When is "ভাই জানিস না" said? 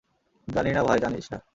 0.83-1.41